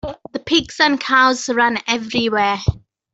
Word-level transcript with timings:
The 0.31 0.39
pigs 0.39 0.79
and 0.79 0.99
cows 0.99 1.47
ran 1.47 1.77
everywhere. 1.85 2.57